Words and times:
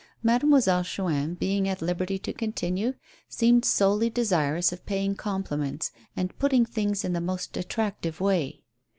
Mademoiselle 0.23 0.81
Chuin, 0.83 1.35
being 1.35 1.69
at 1.69 1.79
liberty 1.79 2.17
to 2.17 2.33
continue, 2.33 2.95
seemed 3.29 3.63
solely 3.63 4.09
desirous 4.09 4.73
of 4.73 4.83
paying 4.87 5.13
compliments 5.13 5.91
and 6.15 6.35
putting 6.39 6.65
things 6.65 7.05
in 7.05 7.13
the 7.13 7.21
most 7.21 7.55
attractive 7.55 8.19
way. 8.19 8.63